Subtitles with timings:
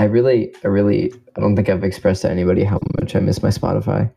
[0.00, 3.42] I really, I really, I don't think I've expressed to anybody how much I miss
[3.42, 4.10] my Spotify.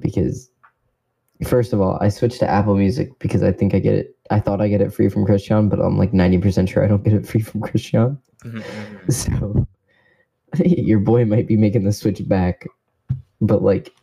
[0.00, 0.50] Because,
[1.46, 4.16] first of all, I switched to Apple Music because I think I get it.
[4.30, 7.04] I thought I get it free from Christian, but I'm like 90% sure I don't
[7.04, 8.18] get it free from Christian.
[9.08, 9.68] So,
[10.64, 12.66] your boy might be making the switch back.
[13.40, 13.94] But, like,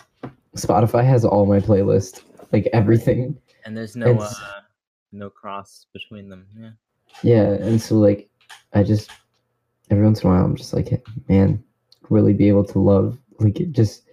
[0.55, 2.21] Spotify has all my playlist,
[2.53, 3.37] like everything.
[3.65, 4.31] and there's no uh,
[5.11, 6.47] no cross between them.
[6.57, 6.71] Yeah.
[7.21, 8.29] Yeah, and so like
[8.73, 9.11] I just
[9.89, 11.63] every once in a while I'm just like, man,
[12.09, 14.03] really be able to love like it just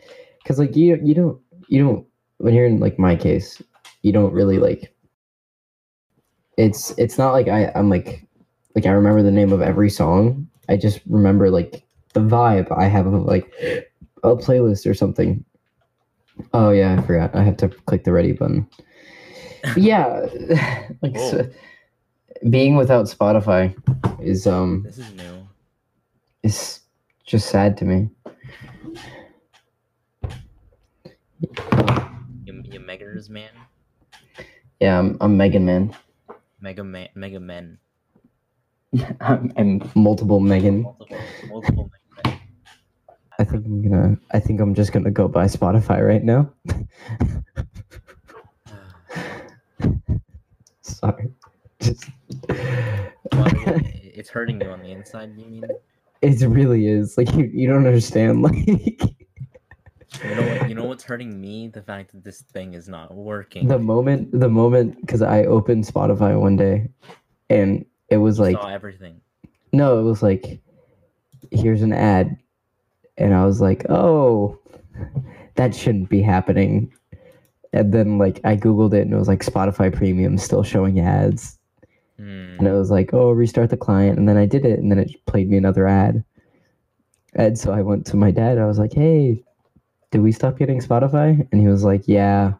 [0.42, 2.06] because like you you don't you don't
[2.38, 3.60] when you're in like my case
[4.02, 4.94] you don't really like
[6.56, 8.24] it's it's not like I I'm like
[8.74, 12.86] like I remember the name of every song I just remember like the vibe I
[12.86, 13.52] have of like
[14.22, 15.44] a playlist or something.
[16.52, 17.34] Oh yeah, I forgot.
[17.34, 18.68] I have to click the ready button.
[19.76, 20.26] yeah,
[21.02, 21.48] like so,
[22.50, 23.74] being without Spotify
[24.20, 25.45] is um This is new.
[26.46, 26.80] Is
[27.26, 28.08] just sad to me.
[32.44, 33.50] You, you Megas man,
[34.80, 35.94] Yeah, I'm, I'm Megan Man.
[36.60, 37.78] Mega man, Mega Men,
[39.20, 40.82] I'm, I'm multiple Megan.
[40.82, 41.90] multiple, multiple
[42.24, 42.38] Mega
[43.38, 44.16] I think I'm gonna.
[44.30, 46.50] I think I'm just gonna go buy Spotify right now.
[50.80, 51.30] Sorry.
[51.80, 52.08] Just.
[52.48, 53.52] Well,
[54.16, 55.36] it's hurting you on the inside.
[55.36, 55.64] You mean?
[56.22, 58.56] It really is like you, you don't understand like
[60.24, 60.68] You know what?
[60.68, 61.68] You know what's hurting me?
[61.68, 63.68] The fact that this thing is not working.
[63.68, 66.88] the moment the moment because I opened Spotify one day,
[67.50, 69.20] and it was like saw everything.
[69.72, 70.60] no, it was like
[71.50, 72.36] here's an ad,
[73.18, 74.58] and I was like oh,
[75.56, 76.92] that shouldn't be happening.
[77.72, 81.55] And then like I googled it and it was like Spotify Premium still showing ads.
[82.18, 82.56] Hmm.
[82.58, 84.18] And it was like, oh, restart the client.
[84.18, 86.24] And then I did it, and then it played me another ad.
[87.34, 88.58] And so I went to my dad.
[88.58, 89.42] I was like, hey,
[90.10, 91.46] did we stop getting Spotify?
[91.52, 92.54] And he was like, yeah,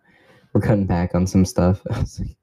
[0.53, 1.81] we're cutting back on some stuff.
[1.91, 2.37] I was like,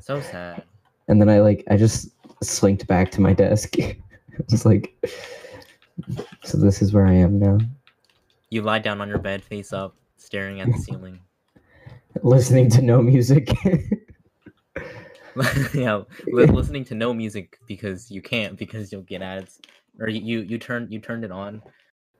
[0.00, 0.64] So sad.
[1.08, 2.08] and then I like, I just
[2.42, 3.74] slinked back to my desk.
[3.80, 3.96] I
[4.50, 4.94] was like,
[6.42, 7.58] so this is where I am now,
[8.50, 11.20] You lie down on your bed, face up, staring at the ceiling.
[12.22, 13.50] listening to no music.
[15.74, 19.60] yeah, li- listening to no music because you can't because you'll get ads,
[19.98, 21.62] or you you, turn you turned it on,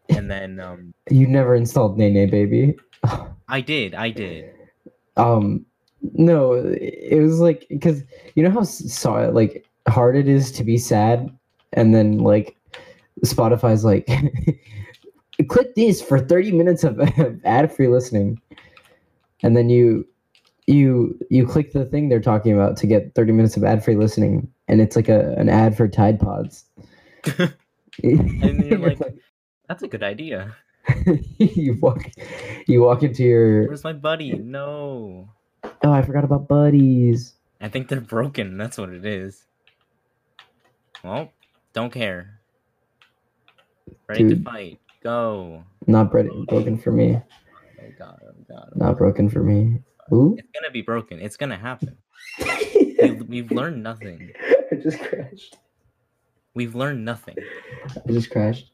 [0.08, 2.76] and then um you never installed Nene Baby.
[3.48, 4.52] I did I did
[5.16, 5.64] um
[6.12, 8.02] no it was like because
[8.34, 11.30] you know how so, like hard it is to be sad
[11.72, 12.56] and then like
[13.24, 14.08] spotify's like
[15.48, 17.00] click this for 30 minutes of
[17.44, 18.40] ad-free listening
[19.42, 20.06] and then you
[20.66, 24.48] you you click the thing they're talking about to get 30 minutes of ad-free listening
[24.68, 26.64] and it's like a an ad for tide pods
[28.02, 28.98] and you're like,
[29.68, 30.54] that's a good idea.
[31.38, 32.04] you walk
[32.66, 34.32] you walk into your Where's my buddy?
[34.32, 35.30] No,
[35.82, 38.58] oh i forgot about buddies I think they're broken.
[38.58, 39.46] That's what it is.
[41.02, 41.32] Well,
[41.72, 42.40] don't care.
[44.06, 44.80] Ready to fight?
[45.02, 45.64] Go!
[45.86, 48.20] not bro- broken for me Oh god!
[48.22, 48.70] Oh god!
[48.74, 49.80] oh Not broken for me.
[50.12, 50.34] Ooh.
[50.38, 51.18] It's gonna be broken.
[51.20, 51.96] It's gonna happen.
[53.02, 54.32] We, we've learned nothing.
[54.72, 55.56] I just crashed.
[56.54, 57.36] We've learned nothing.
[58.08, 58.70] I just crashed.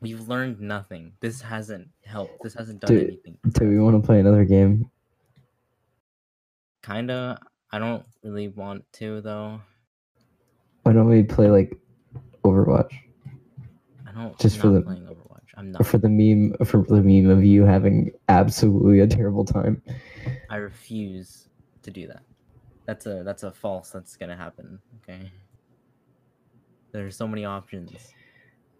[0.00, 1.12] We've learned nothing.
[1.20, 2.42] This hasn't helped.
[2.42, 3.38] This hasn't done anything.
[3.52, 4.90] Do we want to play another game?
[6.82, 7.38] Kinda.
[7.72, 9.60] I don't really want to though.
[10.82, 11.76] Why don't we play like
[12.44, 12.92] Overwatch
[14.06, 14.38] I don't.
[14.38, 15.23] Just for the- playing Overwatch.
[15.56, 15.86] I'm not.
[15.86, 19.82] for the meme for the meme of you having absolutely a terrible time?
[20.50, 21.48] I refuse
[21.82, 22.22] to do that.
[22.86, 23.90] That's a that's a false.
[23.90, 24.78] That's gonna happen.
[25.02, 25.30] Okay.
[26.92, 28.12] There's so many options.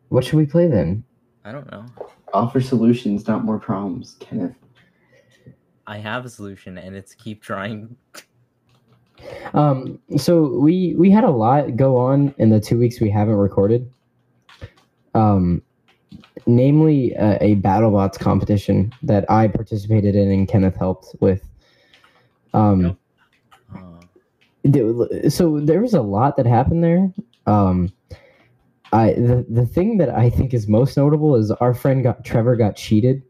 [0.08, 1.04] What should we play then?
[1.44, 1.84] I don't know.
[2.32, 4.54] Offer solutions, not more problems, Kenneth.
[5.86, 7.96] I have a solution, and it's keep trying.
[9.54, 13.36] Um, so we we had a lot go on in the two weeks we haven't
[13.36, 13.90] recorded.
[15.14, 15.62] Um,
[16.46, 21.42] namely uh, a BattleBots competition that I participated in and Kenneth helped with.
[22.52, 22.96] Um, Yep.
[23.74, 27.12] Uh, so there was a lot that happened there.
[27.46, 27.92] Um,
[28.92, 32.56] I the, the thing that I think is most notable is our friend got Trevor
[32.56, 33.22] got cheated.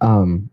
[0.00, 0.48] Um,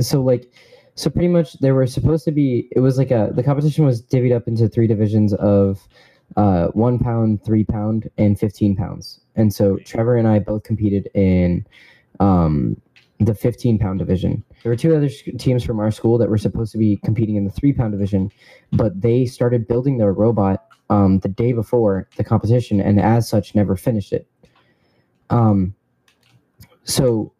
[0.00, 0.50] so like,
[0.94, 4.02] so pretty much there were supposed to be it was like a the competition was
[4.02, 5.86] divvied up into three divisions of
[6.36, 9.20] uh, one pound, three pound, and fifteen pounds.
[9.36, 11.66] And so Trevor and I both competed in
[12.20, 12.80] um,
[13.18, 14.44] the fifteen pound division.
[14.62, 17.36] There were two other sh- teams from our school that were supposed to be competing
[17.36, 18.30] in the three pound division,
[18.72, 23.54] but they started building their robot um, the day before the competition, and as such,
[23.54, 24.26] never finished it.
[25.30, 25.74] Um,
[26.84, 27.32] so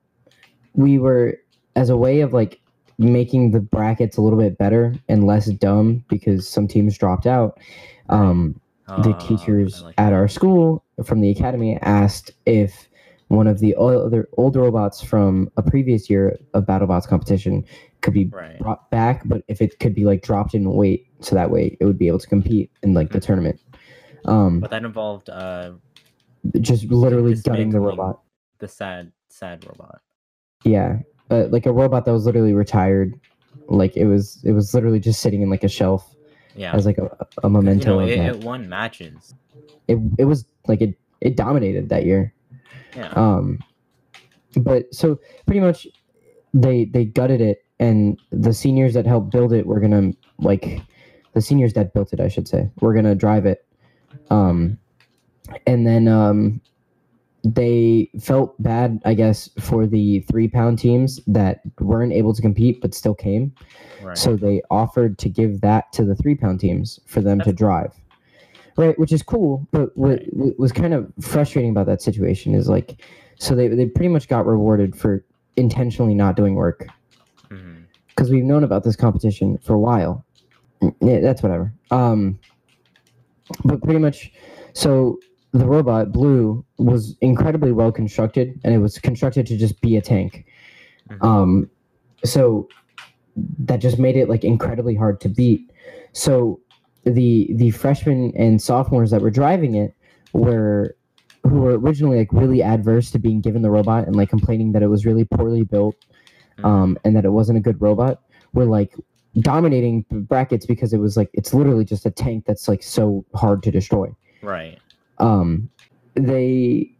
[0.75, 1.37] we were
[1.77, 2.61] as a way of like
[2.99, 7.59] making the brackets a little bit better and less dumb because some teams dropped out.
[8.09, 8.59] Um,
[8.99, 12.89] the Ah, teachers like at our school from the academy asked if
[13.29, 17.65] one of the other old robots from a previous year of BattleBots competition
[18.03, 18.59] could be Right.
[18.59, 21.85] brought back, but if it could be like dropped in weight, so that way it
[21.85, 23.23] would be able to compete in like the Mhm.
[23.23, 23.61] tournament.
[24.27, 25.73] Um, But that involved uh
[26.61, 28.21] just literally gutting the robot.
[28.59, 30.01] the sad sad robot.
[30.65, 30.99] Yeah,
[31.31, 33.19] uh, like a robot that was literally retired.
[33.69, 36.15] Like it was, it was literally just sitting in like a shelf
[36.55, 36.75] Yeah.
[36.75, 38.37] as like a, a memento you know, of it, that.
[38.37, 39.35] it won matches.
[39.89, 42.33] It, it was like it, it dominated that year.
[42.97, 43.09] Yeah.
[43.11, 43.59] Um,
[44.57, 45.87] but so pretty much
[46.55, 50.81] they they gutted it, and the seniors that helped build it were gonna like
[51.33, 53.67] the seniors that built it, I should say, were gonna drive it.
[54.31, 54.79] Um,
[55.67, 56.61] and then um,
[57.45, 62.81] they felt bad, I guess, for the three pound teams that weren't able to compete
[62.81, 63.53] but still came.
[64.03, 64.17] right.
[64.17, 67.93] So they offered to give that to the three pound teams for them to drive.
[68.77, 70.29] Right, which is cool, but what, Right.
[70.33, 73.03] what was kind of frustrating about that situation is like,
[73.39, 75.25] so they, they pretty much got rewarded for
[75.57, 76.87] intentionally not doing work
[78.09, 80.25] because we've known about this competition for a while.
[81.01, 81.73] Yeah, that's whatever.
[81.91, 82.39] Um,
[83.65, 84.33] but pretty much,
[84.73, 85.19] so
[85.53, 90.01] the robot Blue was incredibly well constructed, and it was constructed to just be a
[90.01, 90.47] tank.
[91.11, 91.23] Mhm.
[91.25, 91.71] Um,
[92.25, 92.69] so
[93.61, 95.71] that just made it like incredibly hard to beat.
[96.13, 96.61] So
[97.05, 99.95] the the freshmen and sophomores that were driving it
[100.33, 100.97] were
[101.45, 104.83] who were originally like really adverse to being given the robot and like complaining that
[104.83, 105.97] it was really poorly built
[106.59, 106.65] Mhm.
[106.65, 108.21] um, and that it wasn't a good robot
[108.53, 108.95] were like
[109.41, 113.63] dominating brackets because it was like it's literally just a tank that's like so hard
[113.63, 114.79] to destroy right.
[115.19, 115.69] um,
[116.15, 116.91] they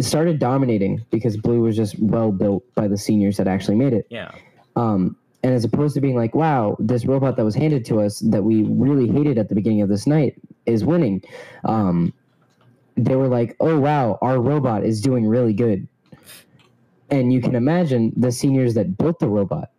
[0.00, 4.06] started dominating because blue was just well built by the seniors that actually made it
[4.08, 4.30] Yeah.
[4.76, 8.18] um, and as opposed to being like wow this robot that was handed to us
[8.20, 10.34] that we really hated at the beginning of this night
[10.66, 11.22] is winning
[11.64, 12.12] um,
[12.96, 15.86] they were like oh wow our robot is doing really good
[17.10, 19.70] and you can imagine the seniors that built the robot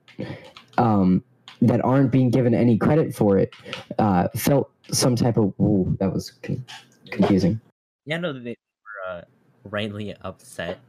[0.77, 1.23] um,
[1.61, 3.53] that aren't being given any credit for it
[3.99, 6.65] uh, felt some type of ooh, that was con-
[7.11, 7.59] confusing
[8.05, 8.17] Yeah.
[8.17, 8.57] No, they
[9.05, 9.21] were uh,
[9.65, 10.79] rightly upset.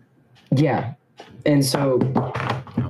[0.57, 0.95] yeah
[1.47, 1.99] and so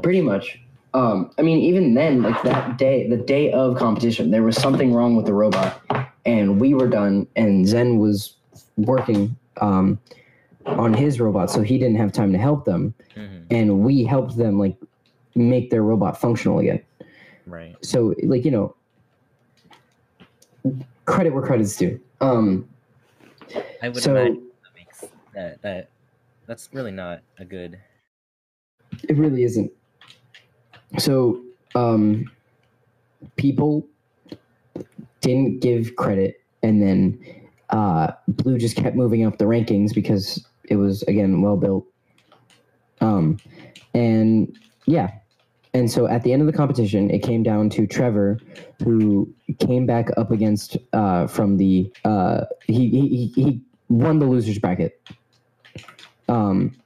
[0.03, 0.61] pretty much
[0.95, 4.93] um i mean even then like that day the day of competition there was something
[4.93, 5.81] wrong with the robot
[6.27, 8.37] and we were done and zen was
[8.77, 9.99] working um
[10.67, 13.47] on his robot so he didn't have time to help them Mhm.
[13.51, 14.77] and we helped them like
[15.35, 16.81] make their robot functional again
[17.47, 17.75] Right.
[17.85, 18.75] so like you know
[21.07, 22.69] credit where credit's due um
[23.83, 25.05] I would so imagine that makes
[25.35, 25.89] that that
[26.47, 27.79] that's really not a good.
[29.09, 29.71] It really isn't.
[30.99, 31.43] So,
[31.75, 32.31] um,
[33.37, 33.87] people
[35.21, 37.19] didn't give credit, and then
[37.71, 41.87] uh, Blue just kept moving up the rankings because it was again well built.
[43.01, 43.39] Um,
[43.95, 44.57] and
[44.87, 45.11] yeah,
[45.75, 48.39] and so at the end of the competition, it came down to Trevor,
[48.85, 54.59] who came back up against uh, from the uh, he, he he won the losers
[54.59, 55.01] bracket.
[56.29, 56.77] Um,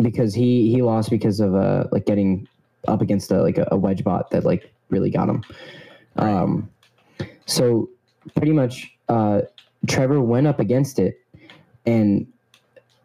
[0.00, 2.48] because he he lost because of uh like getting
[2.88, 5.42] up against a like a, a wedge bot that like really got him.
[6.16, 6.70] Um,
[7.46, 7.88] so
[8.36, 9.42] pretty much, uh,
[9.86, 11.20] Trevor went up against it,
[11.86, 12.26] and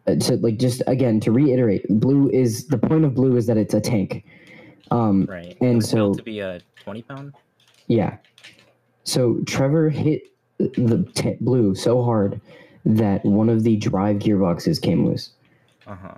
[0.06, 3.56] uh, to like just again to reiterate, blue is the point of blue is that
[3.56, 4.24] it's a tank.
[4.90, 5.56] Um, Right.
[5.60, 7.34] And so- to be a twenty pound.
[7.88, 8.18] yeah.
[9.04, 10.22] So Trevor hit
[10.58, 12.40] the t- blue so hard
[12.84, 15.30] that one of the drive gearboxes came loose.
[15.86, 16.14] Uh huh.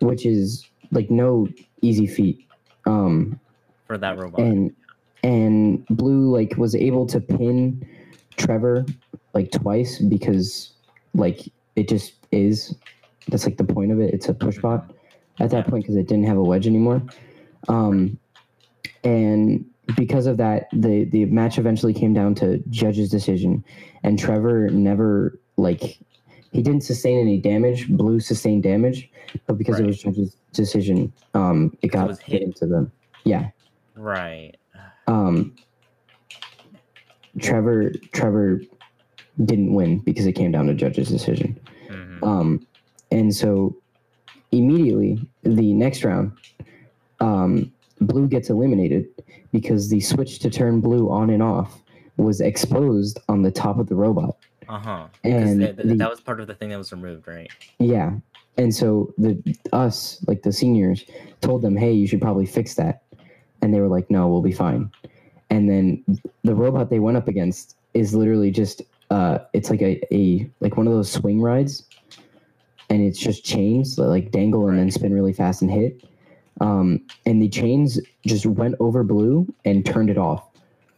[0.00, 1.48] which is like no
[1.80, 2.46] easy feat.
[2.86, 3.38] Um,
[3.86, 4.40] For that robot.
[4.40, 4.74] and
[5.22, 7.86] and Blue like was able to pin
[8.36, 8.86] Trevor
[9.34, 10.72] like twice because
[11.14, 12.74] like it just is.
[13.28, 14.14] That's like the point of it.
[14.14, 14.92] It's a push bot
[15.40, 17.02] at that point because it didn't have a wedge anymore.
[17.68, 18.18] Um,
[19.02, 19.64] and
[19.96, 23.64] because of that, the the match eventually came down to judge's decision,
[24.04, 25.98] and Trevor never like
[26.56, 27.86] he didn't sustain any damage.
[27.88, 29.10] Blue sustained damage,
[29.46, 32.90] but because it was judge's decision, um, it got was hit into them.
[33.24, 33.50] Yeah.
[33.94, 34.54] right.
[35.06, 35.54] Um,
[37.40, 38.62] Trevor Trevor
[39.44, 41.60] didn't win because it came down to judge's decision.
[41.90, 42.66] hmm Um,
[43.10, 43.76] and so
[44.50, 46.32] immediately the next round,
[47.20, 47.70] um,
[48.00, 49.06] blue gets eliminated
[49.52, 51.82] because the switch to turn blue on and off
[52.16, 54.36] was exposed on the top of the robot.
[54.68, 55.06] Uh huh.
[55.24, 57.50] And that, that- the- that was part of the thing that was removed, right?
[57.78, 58.12] Yeah.
[58.58, 59.40] And so the
[59.72, 61.04] us, like the seniors,
[61.42, 63.02] told them, "Hey, you should probably fix that."
[63.62, 64.90] And they were like, "No, we'll be fine."
[65.50, 66.02] And then
[66.42, 70.76] the robot they went up against is literally just uh it's like a, a like
[70.76, 71.84] one of those swing rides
[72.90, 76.02] and it's just chains that like dangle and then spin really fast and hit.
[76.60, 80.48] Um and the chains just went over blue and turned it off.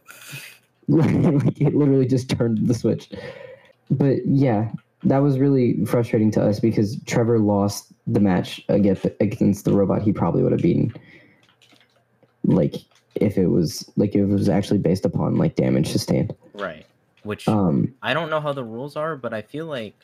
[0.87, 3.11] like it literally just turned the switch.
[3.89, 4.71] But yeah,
[5.03, 10.01] that was really frustrating to us because Trevor lost the match against against the robot
[10.01, 10.93] he probably would have beaten.
[12.43, 12.75] Like
[13.15, 16.35] if it was like if it was actually based upon like damage sustained.
[16.53, 16.85] Right.
[17.23, 19.95] Which Um I don't know how the rules are, but I feel like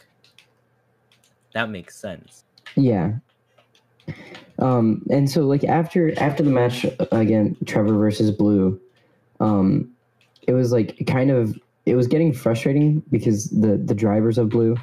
[1.53, 2.43] that makes sense.
[2.75, 3.13] yeah.
[4.59, 8.79] Um and so like after after the match again Trevor versus Blue,
[9.39, 9.91] um
[10.43, 14.75] it was like kind of it was getting frustrating because the the drivers of Blue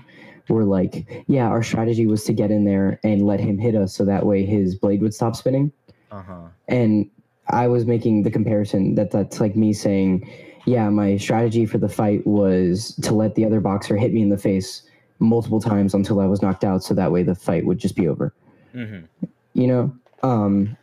[0.49, 3.95] were like, yeah, our strategy was to get in there and let him hit us
[3.95, 5.73] so that way his blade would stop spinning.
[6.11, 6.41] Uh huh.
[6.69, 7.09] and
[7.49, 10.31] I was making the comparison that that's like me saying,
[10.67, 14.29] yeah, my strategy for the fight was to let the other boxer hit me in
[14.29, 14.83] the face
[15.21, 18.07] multiple times until I was knocked out, so that way the fight would just be
[18.09, 18.33] over.
[18.75, 19.07] Mm-hmm.
[19.55, 20.77] You know, um,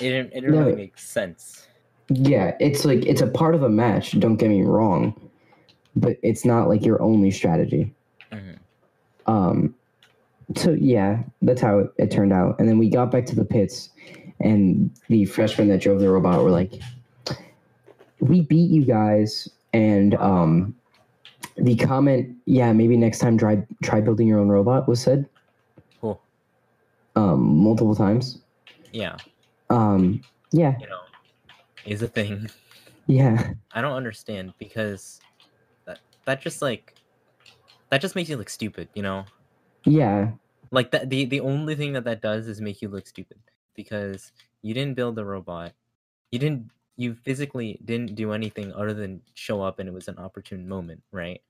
[0.00, 0.60] It didn't, it didn't No.
[0.60, 1.66] really make sense.
[2.08, 4.18] yeah, it's like it's a part of a match.
[4.18, 5.14] Don't get me wrong,
[6.00, 7.92] but it's not like your only strategy.
[8.32, 8.52] hmm
[9.26, 9.74] Um,
[10.56, 12.58] so yeah, that's how it, it turned out.
[12.58, 13.90] And then we got back to the pits,
[14.40, 16.72] and the freshmen that drove the robot were like,
[18.20, 20.74] "We beat you guys." And um,
[21.56, 25.28] the comment, "Yeah, maybe next time try try building your own robot," was said
[26.00, 26.20] Cool.
[27.16, 28.38] um, multiple times.
[28.92, 29.16] Yeah.
[29.70, 31.00] Um, yeah, You know,
[31.84, 32.48] is a thing.
[33.06, 35.20] yeah, I don't understand because
[36.28, 36.94] that just like
[37.90, 38.88] that just makes you look stupid.
[38.94, 39.24] You know,
[39.84, 40.30] yeah,
[40.70, 43.38] like that the the only thing that that does is make you look stupid
[43.74, 44.32] because
[44.62, 45.72] you didn't build the robot
[46.30, 50.18] you didn't you physically didn't do anything other than show up and it was an
[50.18, 51.40] opportune moment right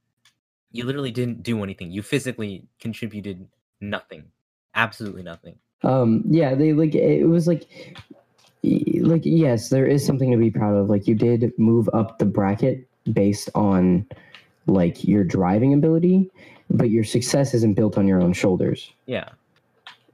[0.73, 3.49] you literally didn't do anything you physically contributed
[3.81, 4.23] nothing
[4.75, 6.55] absolutely nothing um, yeah.
[6.55, 7.69] They like it was like.
[8.65, 10.91] Like yes, there is something to be proud of.
[10.91, 14.05] Like you did move up the bracket based on
[14.69, 16.31] like your driving ability,
[16.71, 18.93] but your success isn't built on your own shoulders.
[19.07, 19.29] yeah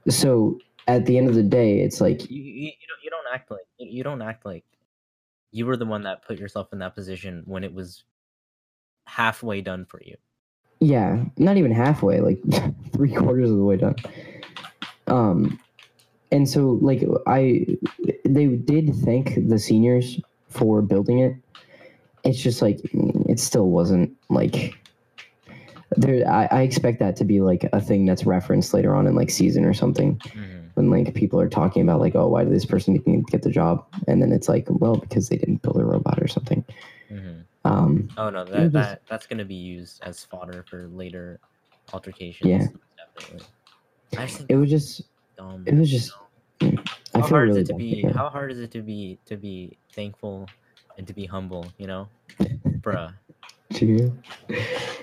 [0.09, 3.33] So at the end of the day, it's like you, you, you don't you don't
[3.33, 4.63] act like you don't act like
[5.51, 8.03] you were the one that put yourself in that position when it was
[9.07, 10.15] halfway done for you
[10.79, 12.39] yeah, not even halfway, like
[12.93, 13.95] three quarters of the way done.
[15.07, 15.59] Um,
[16.31, 17.65] and so like I,
[18.25, 20.19] they did thank the seniors
[20.49, 21.35] for building it.
[22.23, 22.79] It's just like
[23.25, 24.75] it still wasn't like
[25.97, 26.27] there.
[26.29, 29.29] I, I expect that to be like a thing that's referenced later on in like
[29.29, 30.69] season or something Mhm.
[30.73, 32.95] when like people are talking about like oh why did this person
[33.29, 36.27] get the job and then it's like well because they didn't build a robot or
[36.27, 36.63] something.
[37.11, 37.43] Mhm.
[37.63, 41.39] Um, Oh no, was- that, that that's gonna be used as fodder for later
[41.93, 42.49] altercations.
[42.49, 42.67] Yeah.
[43.15, 43.47] definitely.
[44.17, 45.01] I just think it was just
[45.37, 45.63] dumb.
[45.65, 46.13] it was just-
[46.61, 46.77] you?
[47.13, 48.01] I how feel hard really is it to be?
[48.01, 48.09] for.
[48.17, 50.47] How hard is it to be to be thankful
[50.97, 51.65] and to be humble?
[51.77, 52.07] You know,
[52.39, 53.13] bruh.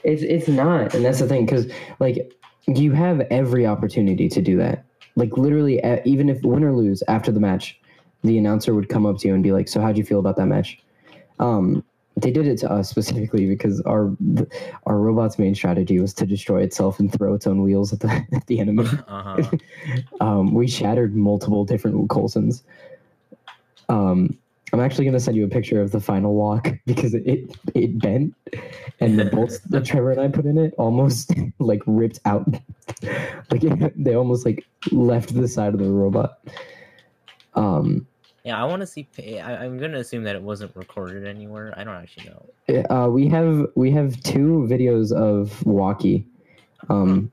[0.05, 2.33] It's it's not, and that's the thing, because like
[2.67, 4.85] you have every opportunity to do that.
[5.17, 7.79] Like literally, even if win or lose after the match,
[8.23, 10.37] the announcer would come up to you and be like, "So how'd you feel about
[10.37, 10.79] that match?"
[11.39, 11.85] Um,
[12.17, 14.17] they did it to us specifically because our
[14.87, 18.09] our robot's main strategy was to destroy itself and throw its own wheels at the
[18.33, 18.87] at the enemy.
[19.09, 19.51] uh huh.
[20.21, 22.63] Um, we shattered multiple different Colsons.
[23.89, 24.39] Um,
[24.73, 28.35] I'm actually gonna send you a picture of the final walk because it it bent,
[29.01, 32.47] and the bolts that Trevor and I put in it almost like ripped out.
[33.51, 36.39] like it, they almost like left the side of the robot.
[37.55, 38.07] Um,
[38.45, 39.07] Yeah, I want to see.
[39.39, 41.75] I, I'm gonna assume that it wasn't recorded anywhere.
[41.77, 42.85] I don't actually know.
[42.91, 46.27] uh, we have we have two videos of walkie.
[46.89, 47.32] Um,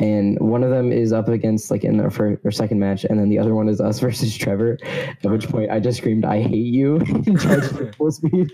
[0.00, 3.20] and one of them is up against like in our first or second match, and
[3.20, 4.78] then the other one is us versus Trevor.
[4.82, 8.50] At which point I just screamed, "I hate you!" and charged at full speed.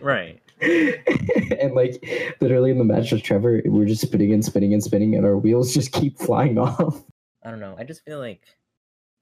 [0.00, 0.40] Right.
[0.60, 5.14] and like literally in the match with Trevor, we're just spinning and spinning and spinning,
[5.14, 7.02] and our wheels just keep flying off.
[7.42, 7.74] I don't know.
[7.78, 8.42] I just feel like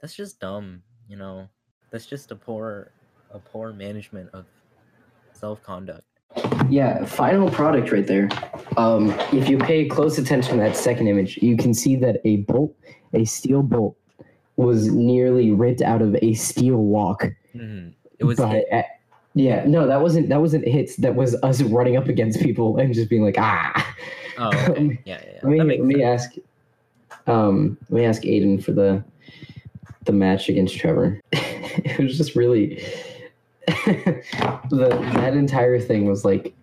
[0.00, 0.82] that's just dumb.
[1.08, 1.48] You know,
[1.90, 2.90] that's just a poor,
[3.30, 4.46] a poor management of
[5.32, 6.06] self conduct.
[6.70, 8.28] Yeah, final product right there.
[8.76, 12.36] Um, if you pay close attention to that second image, you can see that a
[12.38, 12.74] bolt,
[13.12, 13.96] a steel bolt,
[14.56, 18.86] was nearly ripped out of a steel walk hmm It was by hit.
[19.34, 20.96] Yeah, no, that wasn't that wasn't hits.
[20.96, 23.94] That was us running up against people and just being like, ah.
[24.38, 24.98] Oh, okay.
[25.04, 25.32] yeah, yeah.
[25.34, 25.40] yeah.
[25.42, 26.22] Let me let me sense.
[26.22, 26.30] ask.
[27.26, 29.02] Um, let me ask Aiden for the
[30.04, 31.20] the match against Trevor.
[31.32, 32.84] it was just really
[33.86, 36.54] the that entire thing was like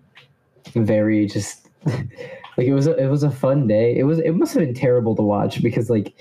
[0.73, 3.97] very just like it was a, it was a fun day.
[3.97, 6.13] It was it must have been terrible to watch because like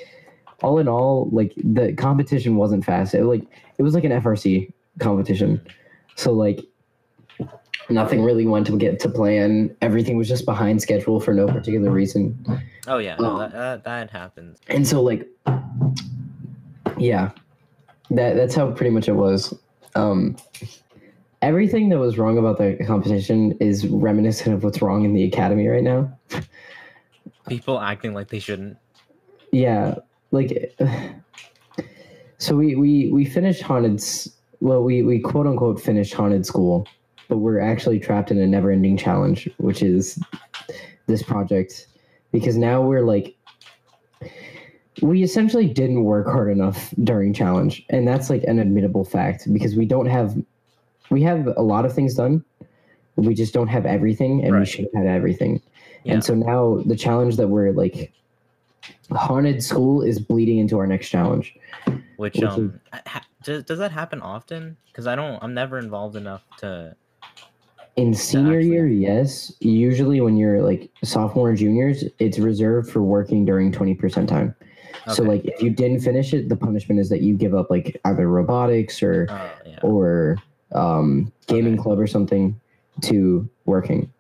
[0.63, 3.15] all in all like the competition wasn't fast.
[3.15, 3.43] It like
[3.79, 5.61] it was like an FRC competition.
[6.17, 6.61] So like
[7.91, 9.75] nothing really went to get to plan.
[9.83, 12.39] Everything was just behind schedule for no particular reason.
[12.87, 14.59] Oh yeah, no, that, um, that that happens.
[14.69, 15.29] And so like
[16.99, 17.31] yeah.
[18.11, 19.55] That that's how pretty much it was.
[19.99, 20.37] Um
[21.43, 25.69] everything that was wrong about the competition is reminiscent of what's wrong in the academy
[25.69, 26.13] right now.
[27.49, 28.77] People acting like they shouldn't.
[29.53, 29.97] Yeah,
[30.31, 30.77] like
[32.39, 34.03] so we we we finished haunted.
[34.61, 36.87] well we we quote unquote finished haunted school,
[37.29, 40.19] but we're actually trapped in a never ending challenge, which is
[41.07, 41.87] this project
[42.33, 43.35] because now we're like
[45.03, 49.77] we essentially didn't work hard enough during challenge and that's like an admittable fact because
[49.77, 50.35] we don't have
[51.11, 52.45] we have a lot of things done
[53.17, 55.61] we just don't have everything and we should have had everything
[56.05, 56.15] Yeah.
[56.15, 58.13] and so now the challenge that we're like
[59.13, 61.57] haunted school is bleeding into our next challenge
[62.17, 64.77] Which Which um, ha- does does that happen often?
[64.87, 66.95] Because I don't, I'm never involved enough to.
[67.97, 73.03] in senior actually- year yes usually when you're like sophomore and juniors it's reserved for
[73.03, 74.55] working during 20% time
[75.07, 78.01] so like if you didn't finish it the punishment is that you give up like
[78.05, 79.79] either robotics or Oh yeah.
[79.83, 80.37] or
[80.73, 81.83] um, gaming Okay.
[81.83, 82.59] club or something
[83.03, 84.13] to working.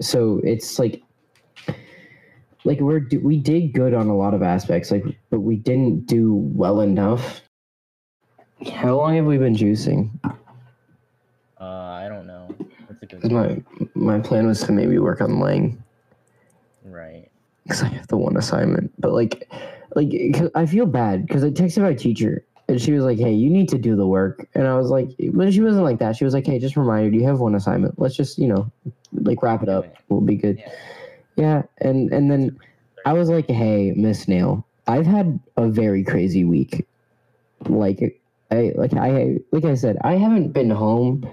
[0.00, 1.02] So it's like,
[2.64, 6.34] like we're we did good on a lot of aspects, like, but we didn't do
[6.34, 7.40] well enough.
[8.72, 10.10] How long have we been juicing?
[11.60, 12.54] Uh, I don't know.
[12.88, 13.22] That's a good.
[13.22, 13.62] 'Cause my
[13.94, 15.82] my plan was to maybe work on Lang
[16.84, 17.27] Right.
[17.68, 19.46] Because I have the one assignment, but like,
[19.94, 23.32] like 'cause I feel bad because I texted my teacher and she was like, "Hey,
[23.32, 26.16] you need to do the work," and I was like, but she wasn't like that.
[26.16, 27.98] She was like, "Hey, just a reminder, you have one assignment.
[27.98, 28.70] Let's just you know,
[29.12, 29.84] like wrap it up.
[30.08, 30.72] We'll be good." Yeah.
[31.36, 32.58] Yeah, and and then
[33.06, 36.86] I was like, "Hey, Miss Nail, I've had a very crazy week.
[37.68, 41.28] Like, I like I like I said, I haven't been home.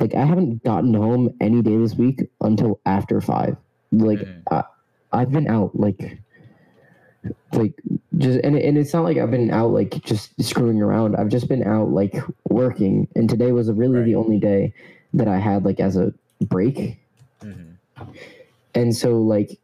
[0.00, 3.56] Like, I haven't gotten home any day this week until after five.
[3.92, 4.20] Like.
[4.20, 4.42] Mm.
[4.50, 4.64] I,
[5.12, 6.18] I've been out like."
[7.52, 7.74] Like
[8.16, 11.16] just and, and it's not like I've been out like just screwing around.
[11.16, 12.16] I've just been out like
[12.48, 14.72] working, and today was really the only day
[15.12, 16.98] that I had like as a break.
[17.42, 17.70] Hmm
[18.74, 19.58] and so like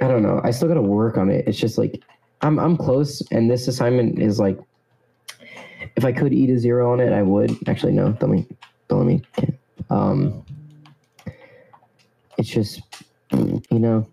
[0.00, 0.40] i don't know.
[0.44, 1.46] I still gotta work on it.
[1.48, 2.02] It's just like
[2.42, 3.22] i'm i'm close.
[3.30, 4.58] And this assignment is like
[5.96, 7.56] if i could eat a zero on it i would.
[7.68, 8.12] Actually no.
[8.12, 8.46] Don't me
[8.88, 9.22] don't let me.
[9.90, 10.44] Um
[12.38, 12.82] it's just
[13.32, 14.06] you know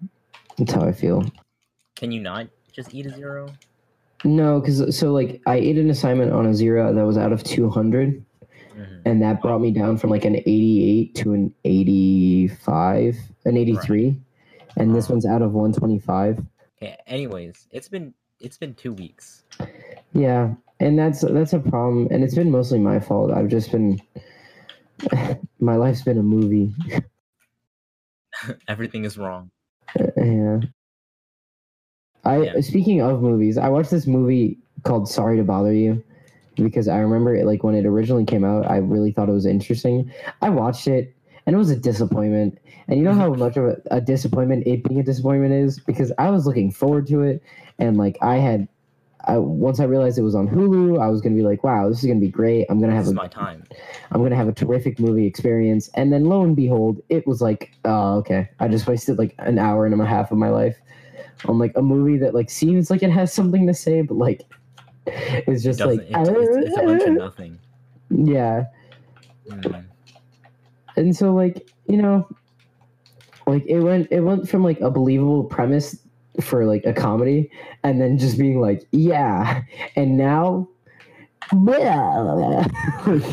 [0.58, 1.23] that's how i feel
[1.95, 3.54] Can you not just eat a zero?
[4.23, 7.43] no because so like i ate an assignment on a zero that was out of
[7.43, 8.23] 200
[8.73, 14.17] hmm and that brought me down from like an 88 to an 85 an 83
[14.78, 16.43] and this one's out of 125
[16.82, 16.97] Okay.
[17.08, 19.43] Anyways, it's been it's been two weeks.
[20.13, 23.32] Yeah, and that's that's a problem, and it's been mostly my fault.
[23.32, 24.02] I've just been
[25.60, 26.73] my life's been a movie.
[28.67, 29.51] Everything is wrong.
[30.17, 30.60] yeah.
[32.23, 32.62] I Yeah.
[32.62, 36.03] speaking of movies, I watched this movie called Sorry to Bother You
[36.56, 39.45] because I remember it like when it originally came out, I really thought it was
[39.45, 40.12] interesting.
[40.41, 42.60] I watched it and it was a disappointment.
[42.88, 46.12] And you know how much of a, a disappointment it being a disappointment is because
[46.17, 47.43] I was looking forward to it
[47.79, 48.67] and like I had
[49.25, 51.99] I, once I realized it was on Hulu, I was gonna be like, "Wow, this
[51.99, 52.65] is gonna be great!
[52.69, 53.63] I'm gonna This have a my time.
[54.12, 55.89] I'm gonna have a terrific movie experience.
[55.95, 58.49] And then lo and behold, it was like, oh, okay.
[58.59, 60.77] I just wasted like an hour and a half of my life
[61.45, 64.41] on like a movie that like seems like it has something to say, but like
[65.07, 67.59] it's just Doesn't like it, it's, it's a bunch of nothing.
[68.09, 68.65] yeah.
[69.49, 69.86] Mhm.
[70.95, 72.27] And so like you know,
[73.47, 75.97] like it went it went from like a believable premise
[76.41, 77.49] for like a comedy,
[77.83, 79.61] and then just being like yeah,
[79.95, 80.67] and now.
[81.53, 83.23] like,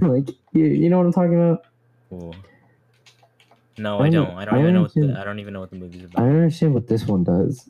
[0.00, 1.66] like you, you know what I'm talking about?
[2.08, 2.34] Cool.
[3.78, 4.36] No, I I don't- don't.
[4.38, 6.22] I don't I even know what the, I don't even know what the movie's about
[6.22, 7.68] I don't understand what this one does.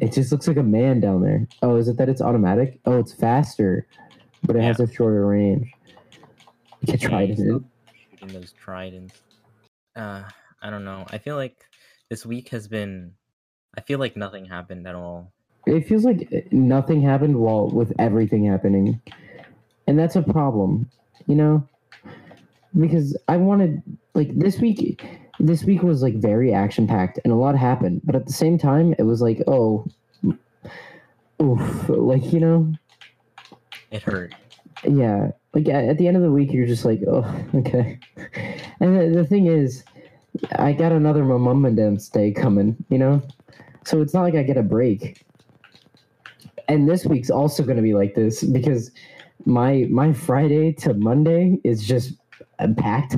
[0.00, 1.46] It just looks like a man down there.
[1.62, 2.80] Oh, is it that it's automatic?
[2.84, 3.86] Oh, it's faster,
[4.44, 5.70] but it has a shorter range.
[6.80, 7.38] You can try Yeah, it.
[7.38, 7.64] you
[8.18, 9.20] Shooting those tridents.
[9.94, 10.22] Uh,
[10.62, 11.04] I don't know.
[11.10, 11.56] I feel like
[12.10, 13.12] this week has been.
[13.76, 15.32] I feel like nothing happened at all.
[15.66, 19.00] It feels like eh, nothing happened while with everything happening.
[19.86, 20.88] and that's a problem,
[21.26, 21.66] you know,
[22.78, 23.82] because I wanted
[24.14, 25.04] like this week.
[25.40, 28.58] This week was like very action packed and a lot happened, but at the same
[28.58, 29.86] time, it was like, oh,
[31.40, 32.72] oof, like you know,
[33.90, 34.34] It hurt.
[34.84, 37.98] yeah, like at, at the end of the week, you're just like, oh, okay.
[38.80, 39.82] And the, the thing is,
[40.56, 43.22] I got another Remembrance Day coming, you know,
[43.84, 45.24] so it's not like I get a break.
[46.68, 48.90] And this week's also going to be like this because
[49.44, 52.14] my my Friday to Monday is just
[52.58, 53.16] uh, packed.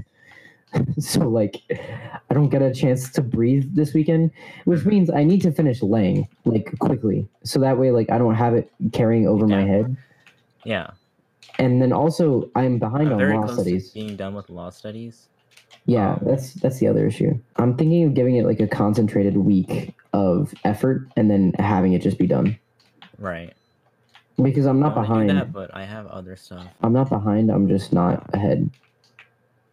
[0.98, 4.30] so like, I don't get a chance to breathe this weekend,
[4.64, 8.34] which means I need to finish laying like quickly, so that way like I don't
[8.34, 9.96] have it carrying over my head.
[10.64, 10.90] Yeah.
[11.58, 13.90] And then also I'm behind I'm on law studies.
[13.90, 15.28] being done with law studies.
[15.86, 17.38] Yeah, Um, that's that's the other issue.
[17.56, 22.00] I'm thinking of giving it like a concentrated week of effort and then having it
[22.02, 22.58] just be done.
[23.18, 23.52] Right.
[24.42, 25.30] Because I'm not I wanna do behind.
[25.30, 26.66] that, but I have other stuff.
[26.82, 27.50] I'm not behind.
[27.50, 28.70] I'm just not ahead.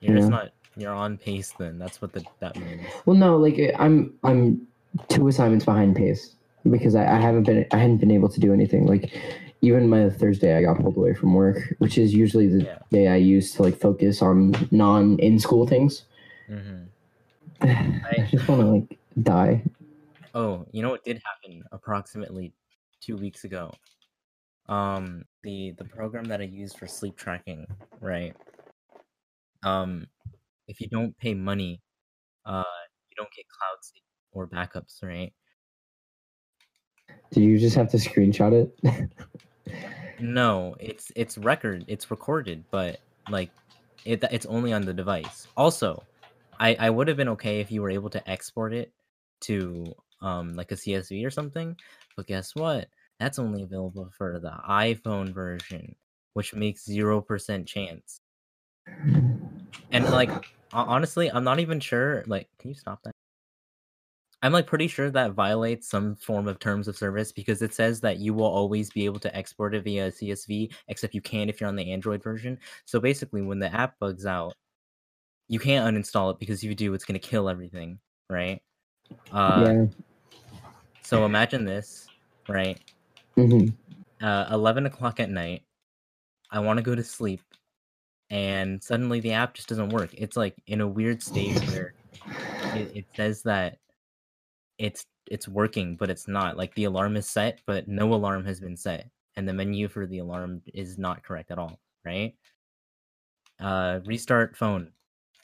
[0.02, 0.36] You're just Yeah.
[0.38, 0.50] not.
[0.78, 1.54] You're on pace.
[1.58, 2.82] Then that's what the, that means.
[3.06, 4.68] Well, no, like I'm I'm
[5.08, 6.36] two assignments behind pace
[6.70, 8.86] because I, I haven't been I hadn't been able to do anything.
[8.86, 9.14] Like
[9.62, 12.80] even my Thursday, I got pulled away from work, which is usually the Yeah.
[12.92, 16.04] day I use to like focus on non in school things.
[16.48, 16.94] hmm
[17.62, 19.64] I just want to like die.
[20.34, 22.54] Oh, you know what did happen approximately
[23.02, 23.80] two weeks ago?
[24.68, 27.68] Um, the the program that I use for sleep tracking,
[28.02, 28.38] right?
[29.64, 30.08] Um,
[30.68, 31.82] if you don't pay money,
[32.46, 32.64] uh,
[33.10, 35.34] you don't get cloud sync or backups, right?
[37.32, 39.10] Did you just have to screenshot it?
[40.20, 43.50] No, it's it's record, it's recorded, but like
[44.06, 45.48] it it's only on the device.
[45.58, 46.04] Also,
[46.60, 48.94] I I would have been okay if you were able to export it
[49.42, 51.76] to um like a CSV or something,
[52.16, 52.88] but guess what?
[53.20, 55.96] That's only available for the iPhone version,
[56.34, 58.20] which makes 0% chance.
[59.92, 60.30] And like
[60.74, 63.11] honestly, I'm not even sure like can you stop that?
[64.44, 68.02] I'm like pretty sure that violates some form of terms of service because it says
[68.02, 71.62] that you will always be able to export it via CSV, except you can if
[71.62, 72.58] you're on the Android version.
[72.86, 74.56] So basically, when the app bugs out,
[75.48, 78.00] you can't uninstall it because if you do, it's going to kill everything,
[78.30, 78.62] right?
[79.32, 79.86] Uh, yeah.
[81.04, 82.10] So imagine this,
[82.48, 82.80] right?
[83.36, 83.68] hmm
[84.22, 85.64] Uh, 11 o'clock at night,
[86.50, 87.42] I want to go to sleep,
[88.30, 90.10] and suddenly the app just doesn't work.
[90.14, 91.94] It's like in a weird state where
[92.74, 93.78] it, it says that
[94.82, 98.60] it's it's working but it's not like the alarm is set but no alarm has
[98.60, 102.36] been set and the menu for the alarm is not correct at all right?
[103.60, 104.92] Uh restart phone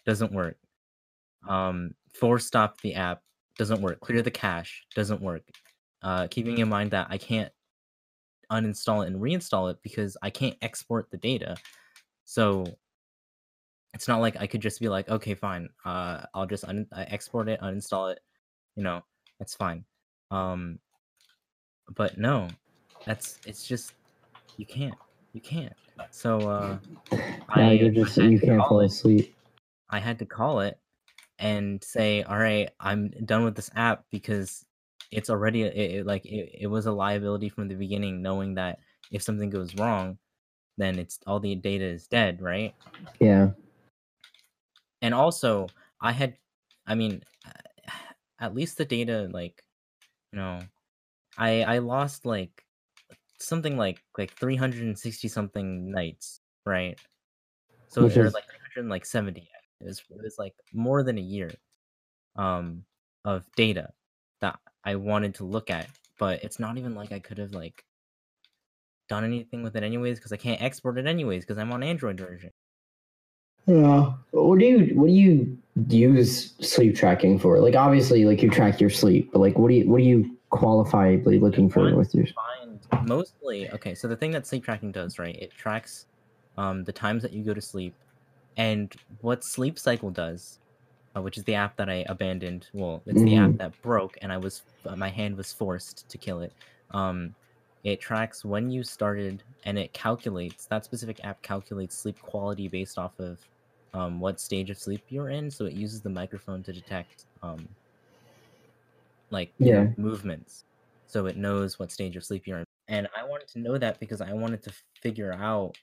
[0.05, 0.57] doesn't work.
[1.47, 3.21] Um force stop the app
[3.57, 3.99] doesn't work.
[4.01, 5.43] Clear the cache doesn't work.
[6.01, 7.51] Uh keeping in mind that i can't
[8.51, 11.57] uninstall it and reinstall it because i can't export the data
[12.23, 12.65] so
[13.93, 17.49] it's not like i could just be like okay fine uh i'll just un- export
[17.49, 18.19] it uninstall it
[18.75, 19.01] you know
[19.39, 19.83] that's fine
[20.31, 20.79] um
[21.95, 22.47] but no
[23.05, 23.93] that's it's just
[24.57, 24.95] you can't
[25.33, 25.73] you can't
[26.11, 26.79] so uh
[27.49, 28.85] I- you're just you to can't call fall it.
[28.87, 29.35] asleep.
[29.89, 30.77] I had to call it
[31.39, 34.65] and say, "All right, I'm done with this app because
[35.11, 38.79] it's already it, it- like it, it was a liability from the beginning, knowing that
[39.11, 40.17] if something goes wrong,
[40.77, 42.75] then it's all the data is dead, right?"
[43.21, 43.51] Yeah.
[45.01, 45.67] And also,
[46.01, 46.35] I had,
[46.85, 47.23] I mean,
[48.39, 49.63] at least the data, like,
[50.31, 50.59] you know,
[51.37, 52.63] I I lost like
[53.39, 56.99] something like like 360 something nights, right?
[57.87, 59.49] So Which there's is- like 370.
[59.79, 61.51] It was it was like more than a year
[62.35, 62.83] um
[63.25, 63.91] of data
[64.41, 65.87] that I wanted to look at,
[66.19, 67.83] but it's not even like I could have like
[69.09, 72.19] done anything with it anyways because I can't export it anyways because I'm on Android
[72.19, 72.51] version.
[73.65, 74.13] Yeah.
[74.31, 75.57] What do you what do you
[75.89, 77.59] use sleep tracking for?
[77.59, 80.37] Like obviously like you track your sleep, but like what do you what do you
[80.51, 85.19] qualifiably looking for with your find mostly okay so the thing that sleep tracking does
[85.19, 86.05] right it tracks
[86.57, 87.93] um the times that you go to sleep
[88.55, 90.59] and what sleep cycle does
[91.15, 93.57] uh, which is the app that i abandoned well it's the app Mhm.
[93.57, 96.53] that broke and i was uh, my hand was forced to kill it
[96.91, 97.35] um
[97.83, 102.97] it tracks when you started and it calculates that specific app calculates sleep quality based
[102.97, 103.37] off of
[103.97, 107.67] um, what stage of sleep you're in so it uses the microphone to detect um,
[109.31, 109.87] like Yeah.
[109.97, 110.65] movements
[111.07, 113.99] so it knows what stage of sleep you're in and i wanted to know that
[113.99, 115.75] because i wanted to figure out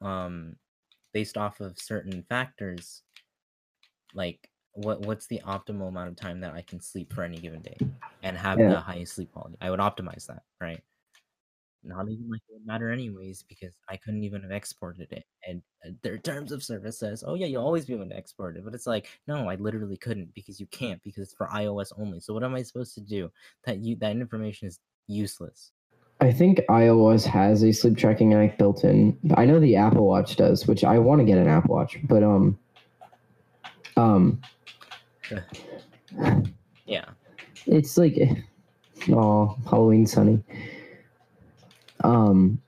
[0.00, 0.56] um
[1.12, 3.02] based off of certain factors
[4.14, 7.62] like what what's the optimal amount of time that i can sleep for any given
[7.62, 7.76] day
[8.22, 8.68] and have Yeah.
[8.68, 10.82] the highest sleep quality i would optimize that right
[11.86, 15.24] not even like it would matter anyways because I couldn't even have exported it.
[15.46, 18.56] And uh, their terms of service says, "Oh yeah, you'll always be able to export
[18.56, 21.92] it," but it's like, no, I literally couldn't because you can't because it's for iOS
[21.98, 22.20] only.
[22.20, 23.30] So what am I supposed to do?
[23.64, 25.72] That you that information is useless.
[26.20, 29.18] I think iOS has a sleep tracking app built in.
[29.36, 32.22] I know the Apple Watch does, which I want to get an Apple Watch, but
[32.22, 32.58] um,
[33.96, 34.40] um,
[36.86, 37.04] Yeah,
[37.66, 38.16] it's like,
[39.10, 40.42] oh, Halloween sunny.
[42.06, 42.62] Um,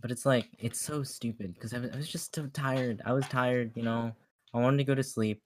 [0.00, 3.02] but it's like it's so stupid because I was, I was just so tired.
[3.04, 4.12] I was tired, you know.
[4.54, 5.42] I wanted to go to sleep.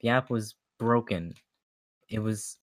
[0.00, 1.34] The app was broken.
[2.08, 2.58] It was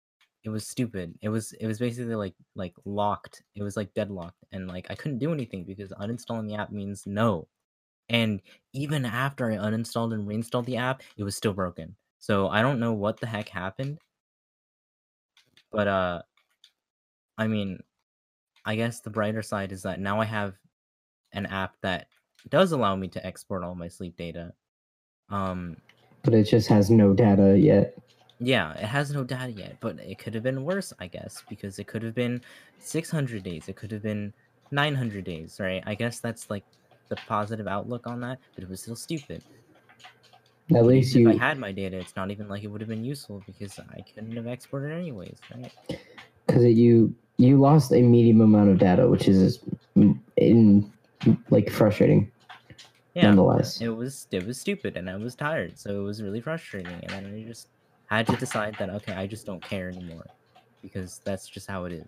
[0.45, 1.15] it was stupid.
[1.23, 3.43] It was it was basically like like locked.
[3.55, 7.05] It was like deadlocked and like I couldn't do anything because uninstalling the app means
[7.07, 7.49] no.
[8.11, 11.97] And even after I uninstalled and reinstalled the app, it was still broken.
[12.19, 13.99] So I don't know what the heck happened.
[15.71, 16.23] But uh
[17.39, 17.81] I mean,
[18.69, 20.53] I guess the brighter side is that now I have
[21.33, 22.09] an app that
[22.51, 24.53] does allow me to export all my sleep data.
[25.31, 25.79] Um
[26.23, 27.97] but it just has no data yet.
[28.41, 31.79] yeah, it has no data yet, but it could have been worse, I guess, because
[31.79, 32.43] it could have been
[32.79, 33.69] 600 days.
[33.69, 34.35] It could have been
[34.71, 35.83] 900 days, right?
[35.87, 36.65] I guess that's like
[37.09, 39.43] the positive outlook on that, but it was still stupid.
[40.75, 43.05] At least if I had my data, it's not even like it would have been
[43.05, 45.73] useful because I couldn't have exported anyways, right?
[46.47, 49.61] because you you lost a medium amount of data, which is
[50.37, 50.93] in
[51.51, 52.31] like frustrating.
[53.15, 53.81] Yeah, Nonetheless.
[53.81, 56.93] it was it was stupid, and I was tired, so it was really frustrating.
[56.93, 57.69] And then I just
[58.07, 60.27] had to decide that okay, I just don't care anymore
[60.83, 62.07] because that's just how it is.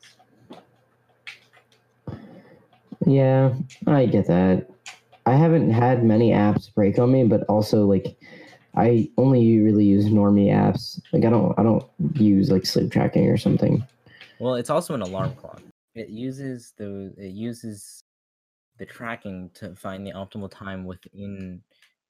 [3.07, 3.55] Yeah,
[3.87, 4.69] I get that.
[5.27, 8.17] I haven't had many apps break on me, but also like
[8.77, 11.01] I only really use normie apps.
[11.13, 13.85] Like I don't I don't use like sleep tracking or something.
[14.41, 15.61] Well, it's also an alarm clock.
[15.95, 18.03] It uses the it uses
[18.79, 21.63] the tracking to find the optimal time within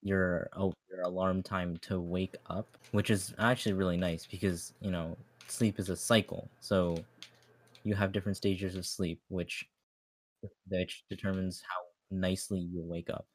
[0.02, 4.92] your oh, your alarm time to wake up, which is actually really nice because you
[4.92, 5.16] know
[5.48, 6.48] sleep is a cycle.
[6.60, 6.96] So
[7.82, 9.66] you have different stages of sleep, which
[10.68, 13.26] which determines how nicely you wake up.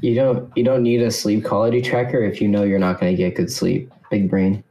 [0.00, 3.16] You don't you don't need a sleep quality tracker if you know you're not going
[3.16, 3.92] to get good sleep.
[4.10, 4.62] Big brain.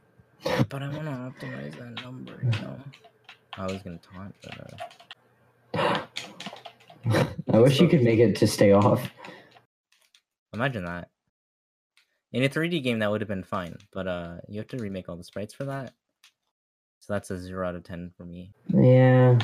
[0.68, 1.04] But I want
[1.40, 2.38] to optimize that number.
[2.42, 2.80] You know,
[3.56, 4.76] I was gonna taunt, but
[5.74, 6.06] uh,
[7.52, 9.08] I wish you could make it to stay off.
[10.52, 11.08] Imagine that.
[12.32, 15.08] In a 3D game, that would have been fine, but uh, you have to remake
[15.08, 15.92] all the sprites for that.
[17.00, 18.50] So that's a zero out of ten for me.
[18.72, 19.38] Yeah.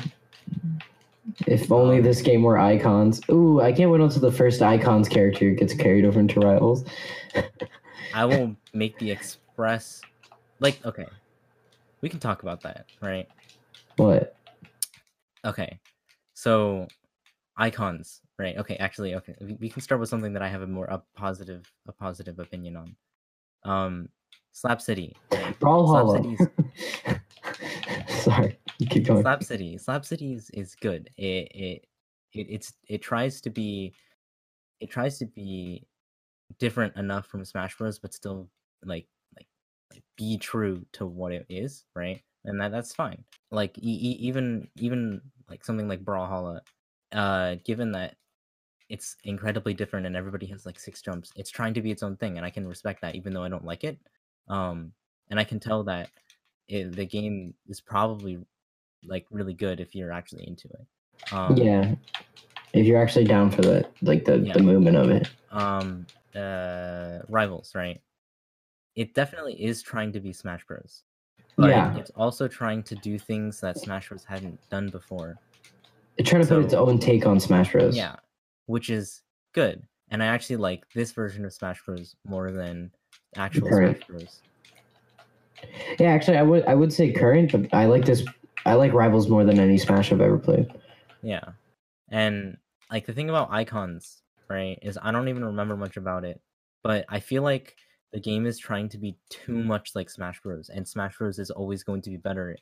[1.45, 3.21] If only this game were icons.
[3.29, 6.83] Ooh, I can't wait until the first icons character gets carried over into rivals.
[8.13, 10.01] I will make the express.
[10.61, 11.07] Like, okay,
[12.01, 13.27] we can talk about that, right?
[13.97, 14.35] What?
[15.43, 15.79] Okay,
[16.35, 16.87] so
[17.57, 18.55] icons, right?
[18.57, 21.01] Okay, actually, okay, we, we can start with something that I have a more a
[21.15, 22.95] positive a positive opinion on.
[23.63, 24.09] Um,
[24.53, 25.15] Slap City.
[25.31, 25.59] right?
[25.59, 26.17] Brawlhalla.
[26.21, 26.47] City's-
[28.23, 29.23] Sorry, you keep going.
[29.23, 29.77] Slap City.
[29.79, 31.09] Slap City is, is good.
[31.17, 31.87] It, it
[32.33, 33.93] it it's it tries to be
[34.79, 35.87] it tries to be
[36.59, 38.47] different enough from Smash Bros, but still
[38.83, 39.07] like
[40.17, 42.21] be true to what it is, right?
[42.45, 43.23] And that that's fine.
[43.51, 46.61] Like e- e- even even like something like Brawlhalla,
[47.11, 48.15] uh, given that
[48.89, 52.17] it's incredibly different and everybody has like six jumps, it's trying to be its own
[52.17, 53.97] thing, and I can respect that, even though I don't like it.
[54.47, 54.91] Um,
[55.29, 56.09] and I can tell that
[56.67, 58.39] it, the game is probably
[59.05, 61.33] like really good if you're actually into it.
[61.33, 61.95] Um, yeah,
[62.73, 64.53] if you're actually down for the like the, Yeah.
[64.53, 65.29] the movement of it.
[65.51, 68.01] Um, uh, rivals, right?
[68.95, 71.03] It definitely is trying to be Smash Bros.
[71.57, 71.97] But Yeah.
[71.97, 75.37] it's also trying to do things that Smash Bros hadn't done before.
[76.17, 77.95] It's trying to put its own take on Smash Bros.
[77.95, 78.15] Yeah,
[78.65, 79.21] which is
[79.53, 79.81] good.
[80.09, 82.91] And I actually like this version of Smash Bros more than
[83.37, 83.97] actual Current.
[83.97, 84.41] Smash Bros.
[85.99, 88.25] Yeah, actually, I would I would say current, but I like this.
[88.65, 90.67] I like Rivals more than any Smash I've ever played.
[91.21, 91.43] Yeah.
[92.09, 92.57] And
[92.91, 96.41] like the thing about icons, right, is I don't even remember much about it,
[96.83, 97.75] but I feel like
[98.13, 99.67] the game is trying to be too mm-hmm.
[99.67, 100.69] much like Smash Bros.
[100.69, 102.57] And Smash Bros is always going to be better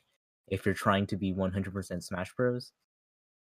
[0.48, 2.72] if you're trying to be 100% Smash Bros.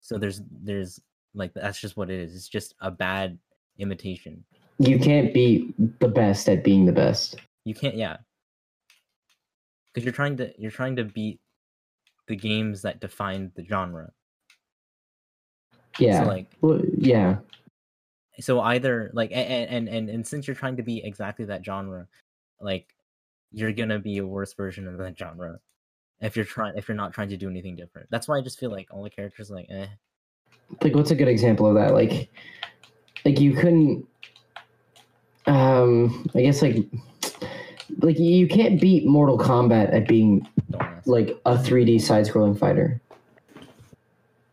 [0.00, 1.00] So there's there's
[1.34, 2.34] like that's just what it is.
[2.34, 3.38] It's just a bad
[3.78, 4.44] imitation.
[4.78, 7.36] You can't be the best at being the best.
[7.64, 8.16] You can't yeah.
[9.94, 11.40] Cuz you're trying to you're trying to beat
[12.26, 14.12] the games that define the genre.
[15.98, 16.22] Yeah.
[16.22, 17.38] So like well, yeah.
[18.40, 21.64] So either like a- a- and and and since you're trying to be exactly that
[21.64, 22.06] genre
[22.60, 22.94] like
[23.52, 25.58] you're gonna be a worse version of that genre
[26.20, 28.58] if you're trying if you're not trying to do anything different that's why i just
[28.58, 29.86] feel like all the characters like eh
[30.82, 31.92] like what's a good example of that?
[31.92, 32.30] Like
[33.26, 34.06] like you couldn't
[35.46, 36.76] um I guess like
[37.98, 40.48] like you can't beat Mortal Kombat at being
[41.04, 43.00] like a 3D side scrolling fighter.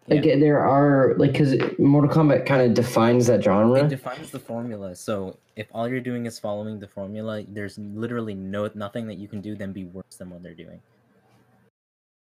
[0.10, 0.38] Like Yeah.
[0.38, 3.84] there are like cuz Mortal Kombat kind of defines that genre.
[3.84, 4.96] It defines the formula.
[4.96, 9.28] So if all you're doing is following the formula, there's literally no nothing that you
[9.28, 10.82] can do then be worse than what they're doing,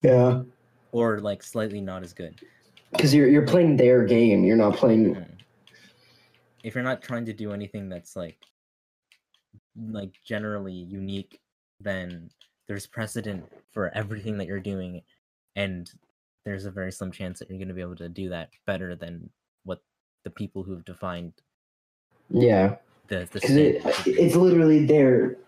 [0.03, 0.43] yeah.
[0.93, 2.41] or like slightly not as good.
[2.99, 5.27] Cuz you're you're playing their game, you're not playing Mhm.
[6.65, 8.39] If you're not trying to do anything that's like
[9.91, 11.41] like generally unique,
[11.81, 12.31] then
[12.67, 15.03] there's precedent for everything that you're doing,
[15.57, 15.91] and
[16.45, 18.95] there's a very slim chance that you're going to be able to do that better
[18.95, 19.29] than
[19.65, 19.83] what
[20.25, 21.33] the people who've defined
[22.31, 22.77] yeah.
[23.09, 25.39] the the it, it's literally there.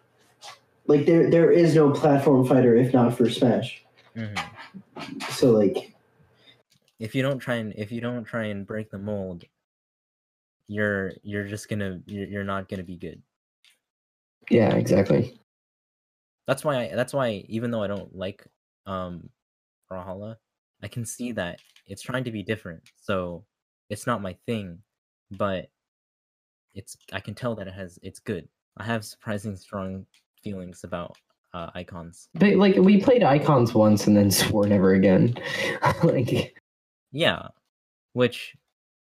[0.87, 3.85] Like there, there is no platform fighter if not for Smash.
[4.17, 4.39] Mhm.
[5.31, 5.95] So like,
[6.99, 9.45] if you don't try and if you don't try and break the mold
[10.69, 13.21] you're you're just gonna you're, you're not gonna be good
[14.51, 15.41] Yeah, exactly.
[16.47, 18.47] that's why I, that's why even though i don't like
[18.87, 19.29] um
[19.91, 20.37] Brawlhalla,
[20.83, 23.45] i can see that it's trying to be different so
[23.89, 24.79] it's not my thing
[25.33, 25.69] but
[26.75, 30.07] it's i can tell that it has it's good i have surprising strong
[30.43, 31.17] feelings about
[31.53, 35.35] uh icons But like we played Icons once and then swore never again.
[36.05, 36.57] like
[37.13, 37.49] yeah
[38.13, 38.55] which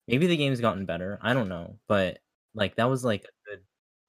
[0.06, 2.18] maybe the game's gotten better i don't know but
[2.54, 3.60] like that was like a good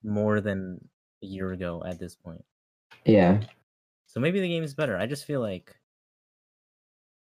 [0.04, 0.80] more than
[1.23, 2.43] a year ago at this point
[3.06, 3.39] yeah.
[4.06, 5.75] so maybe the game is better i just feel like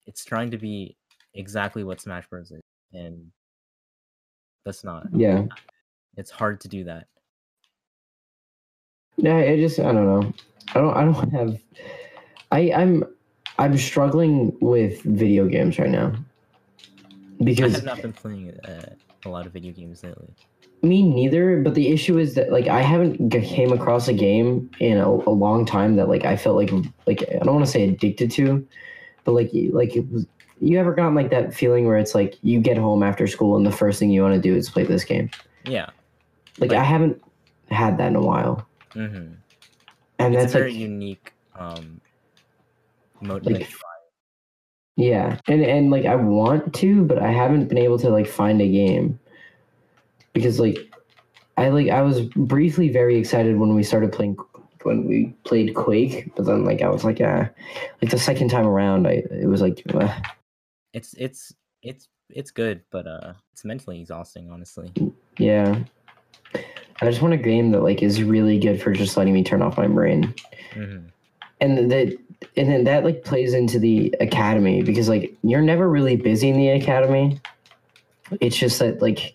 [0.07, 0.97] it's trying to be
[1.35, 2.61] exactly what smash bros is
[2.93, 3.31] and
[4.64, 5.45] that's not Yeah.
[6.17, 7.07] it's hard to do that
[9.17, 10.33] Yeah, I just I don't know.
[10.75, 11.61] I don't I don't have
[12.51, 13.05] I I'm
[13.59, 16.14] I'm struggling with video games right now.
[17.43, 20.35] Because I've not been playing uh, a lot of video games lately
[20.85, 24.71] me neither, but the issue is that like I haven't g- came across a game
[24.79, 26.71] in a, a long time that like I felt like
[27.07, 28.67] like I don't want to say addicted to,
[29.25, 30.27] but like like was,
[30.61, 33.67] you ever gotten like that feeling where it's like you get home after school and
[33.67, 35.31] the first thing you want to do is play this game.
[35.65, 35.91] yeah.
[36.59, 37.21] Like, Like- I haven't
[37.71, 39.33] had that in a while, hmm
[40.21, 42.01] and it's that's a very like unique um
[43.21, 43.69] mode like,
[44.97, 48.61] Yeah, and and like I want to, but I haven't been able to like find
[48.61, 49.19] a game.
[50.35, 50.79] Because like
[51.57, 54.37] I like I was briefly very excited when we started playing
[54.85, 57.49] when we played Quake, but then like I was like ah,
[58.01, 60.14] like the second time around, I it was like uh,
[60.92, 64.92] it's it's it's it's good but uh it's mentally exhausting honestly.
[65.38, 65.79] Yeah.
[67.01, 69.62] I just want a game that like is really good for just letting me turn
[69.62, 70.35] off my brain.
[70.73, 71.07] hmm
[71.61, 72.16] and that
[72.57, 76.57] and then that like plays into the academy because like you're never really busy in
[76.57, 77.40] the academy.
[78.40, 79.35] It's just that like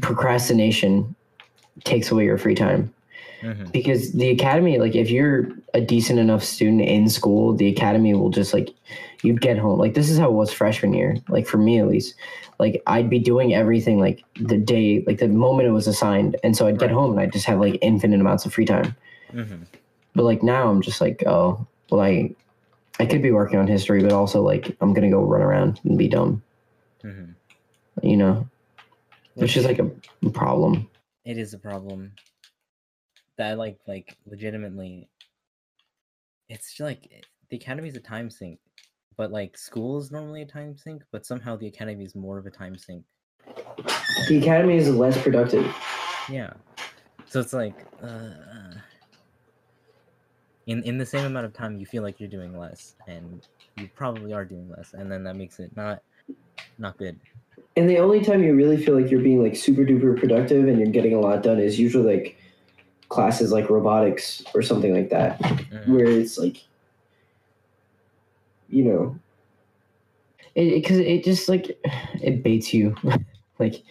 [0.00, 1.14] procrastination
[1.84, 2.92] takes away your free time
[3.42, 8.14] hmm because the academy like if you're a decent enough student in school the academy
[8.14, 8.70] will just like
[9.22, 9.78] you'd get home.
[9.78, 12.14] Like this is how it was freshman year like for me at least.
[12.58, 16.36] Like i'd be doing everything like the day like the moment it was assigned.
[16.44, 16.94] And so i'd get Right.
[16.94, 18.94] home and i'd just have like infinite amounts of free time.
[19.30, 19.62] Hmm
[20.14, 22.34] but like now I'm just like, oh, well, I,
[23.00, 25.96] I could be working on history, but also like I'm gonna go run around and
[25.96, 26.42] be dumb,
[27.00, 27.30] hmm
[28.02, 28.46] you know,
[29.36, 29.88] which is like a
[30.30, 30.88] problem.
[31.24, 32.12] it is a problem
[33.38, 35.08] that like like legitimately
[36.48, 38.58] it's just like eh, the academy is a time sink
[39.16, 42.46] but like school is normally a time sink but somehow the academy is more of
[42.46, 43.04] a time sink.
[44.28, 45.74] The academy is less productive.
[46.28, 46.52] yeah.
[47.26, 48.74] So it's like uh,
[50.66, 53.88] in in the same amount of time you feel like you're doing less and you
[53.94, 56.02] probably are doing less and then that makes it not
[56.78, 57.18] not good.
[57.76, 60.78] And the only time you really feel like you're being like super duper productive and
[60.78, 62.36] you're getting a lot done is usually like
[63.12, 65.86] classes like robotics or something like that, Mhm.
[65.88, 66.64] where it's like,
[68.68, 69.16] you know,
[70.54, 71.78] It because it, just like
[72.22, 72.94] it baits you,
[73.58, 73.82] like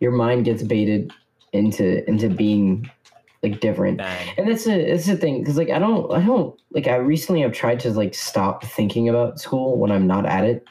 [0.00, 1.12] your mind gets baited
[1.52, 2.90] into into being
[3.42, 3.98] like different.
[3.98, 6.96] bad And that's a that's the thing because like I don't I don't like I
[6.96, 10.66] recently have tried to like stop thinking about school when I'm not at it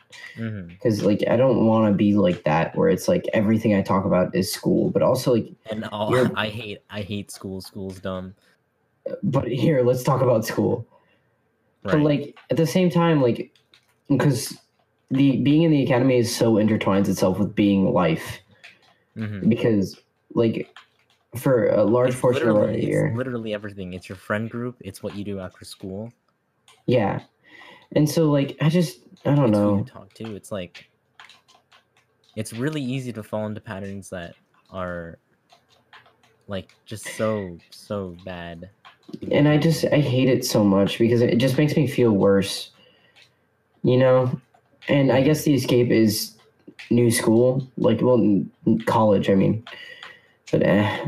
[0.67, 4.05] because like I don't want to be like that where it's like everything I talk
[4.05, 8.33] about is school, but also like and all i hate i hate school school's dumb
[9.23, 10.87] but here let's talk about school.
[11.83, 13.51] right But like at the same time, like
[14.07, 14.57] because
[15.09, 18.39] the being in the academy is so intertwines itself with being life
[19.17, 19.49] Mhm.
[19.49, 19.99] because
[20.35, 20.69] like
[21.37, 23.93] for a large It's portion of the year, literally everything.
[23.93, 24.77] It's your friend group.
[24.81, 26.11] It's what you do after school.
[26.85, 27.21] yeah,
[27.93, 29.83] and so like I just I don't It's who you know.
[29.83, 30.35] talk to.
[30.35, 30.89] It's like
[32.35, 34.35] it's really easy to fall into patterns that
[34.69, 35.19] are
[36.47, 38.69] like just so so bad.
[39.31, 42.71] and I just I hate it so much because it just makes me feel worse.
[43.83, 44.39] You know,
[44.89, 46.35] and I guess the escape is
[46.89, 48.43] new school, like well,
[48.85, 49.29] college.
[49.29, 49.63] I mean,
[50.51, 51.07] but eh,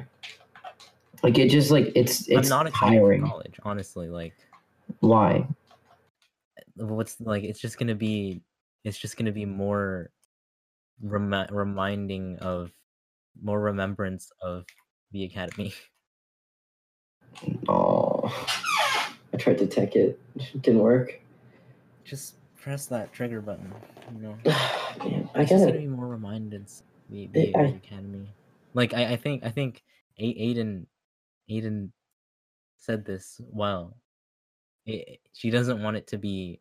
[1.24, 3.22] like it just like it's it's I'm not excited tiring.
[3.22, 4.10] for college, honestly.
[4.10, 4.34] Like
[5.00, 5.48] Why?
[6.76, 8.42] what's like it's just gonna be
[8.84, 10.10] it's just gonna be more
[11.02, 12.72] remi- reminding of
[13.42, 14.66] more remembrance of
[15.12, 15.74] the academy.
[17.70, 18.24] Oh,
[19.34, 20.20] I tried to tech it.
[20.36, 21.20] It didn't work.
[22.04, 23.72] Just press that trigger button.
[24.16, 25.78] You know, Man, I it's just gonna gotta.
[25.80, 26.84] be more reminders.
[27.10, 28.28] The, the, I- the academy.
[28.74, 29.84] Like I, I think I think
[30.20, 30.86] Aiden
[31.52, 31.90] Aiden
[32.78, 33.98] said this well.
[34.86, 36.60] It, she doesn't want it to be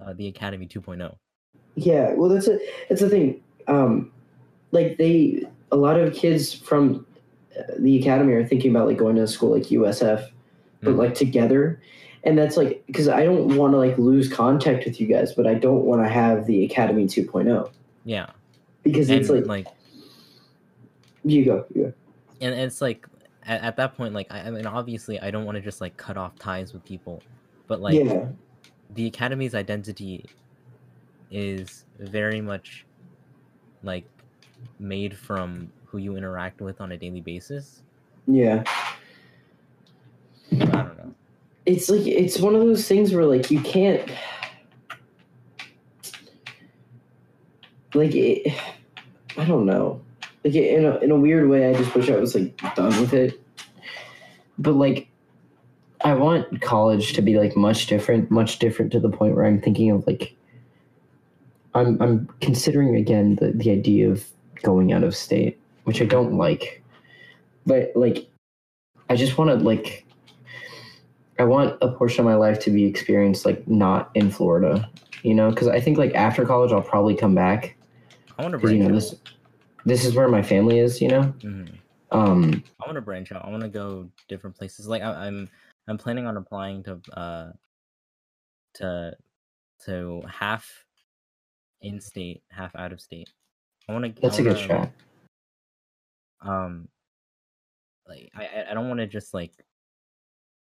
[0.00, 0.80] uh, the academy oh.
[0.80, 1.16] 2.0.
[1.74, 2.58] Yeah, well, that's a
[2.88, 3.40] that's the thing.
[3.66, 4.12] Um,
[4.72, 7.06] like they, a lot of kids from
[7.58, 10.28] uh, the academy are thinking about like going to a school like USF,
[10.82, 10.98] but Mhm.
[10.98, 11.80] like together,
[12.24, 15.46] and that's like because I don't want to like lose contact with you guys, but
[15.46, 17.70] I don't want to have the academy 2.0
[18.04, 18.30] Yeah,
[18.82, 19.66] because and it's like, like
[21.24, 21.92] you go, you go.
[22.40, 23.06] and it's like
[23.48, 25.96] at, at that point like I, I mean obviously i don't want to just like
[25.96, 27.22] cut off ties with people
[27.66, 28.26] but like yeah,
[28.94, 30.24] the academy's identity
[31.30, 32.86] is very much
[33.82, 34.04] like
[34.78, 37.82] made from who you interact with on a daily basis
[38.26, 38.62] yeah.
[40.52, 41.14] i don't know
[41.66, 44.08] It's like it's one of those things where like you can't
[47.94, 48.52] like it,
[49.36, 50.00] I don't know.
[50.48, 53.12] Like in a in a weird way, I just wish I was like done with
[53.12, 53.38] it.
[54.58, 55.10] But like,
[56.02, 59.60] I want college to be like much different, much different to the point where I'm
[59.60, 60.34] thinking of like,
[61.74, 64.26] I'm I'm considering again the the idea of
[64.62, 66.82] going out of state, which I don't like,
[67.66, 68.26] but like,
[69.10, 70.06] I just want to like,
[71.38, 74.88] I want a portion of my life to be experienced like not in Florida,
[75.22, 77.76] you know, because I think like after college I'll probably come back.
[78.38, 79.14] I want to you know this
[79.88, 81.22] this is where my family is, you know.
[81.40, 81.78] Mhm.
[82.10, 85.46] Um, i want to branch out i want to go different places like I, i'm
[85.88, 87.52] i'm planning on applying to uh
[88.76, 89.14] to
[89.84, 90.86] to half
[91.82, 93.28] in state half out of state
[93.88, 94.90] i want to that's a good shot.
[96.40, 96.88] um
[98.08, 99.52] like i I- i don't want to just like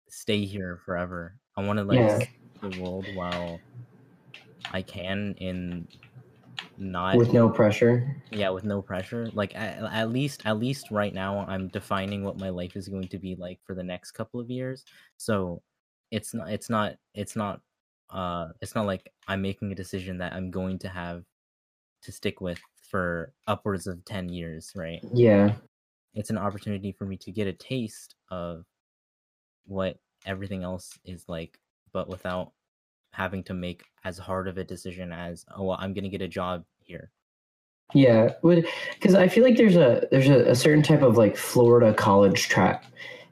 [0.08, 2.24] stay here forever i want to like Yeah.
[2.62, 3.58] the world while
[4.72, 5.88] i can in
[6.78, 8.16] not With no pressure.
[8.30, 12.38] yeah with no pressure like at, at least at least right now i'm defining what
[12.38, 14.84] my life is going to be like for the next couple of years
[15.18, 15.62] so
[16.10, 17.60] it's not it's not it's not
[18.10, 21.24] uh it's not like i'm making a decision that i'm going to have
[22.02, 22.58] to stick with
[22.90, 25.54] for upwards of 10 years right Yeah.
[26.14, 28.64] it's an opportunity for me to get a taste of
[29.66, 31.58] what everything else is like
[31.92, 32.52] but without
[33.12, 36.28] having to make as hard of a decision as oh well, i'm gonna get a
[36.28, 37.10] job here
[37.94, 41.92] Yeah, because I feel like there's a there's a, a certain type of like Florida
[41.92, 42.86] college trap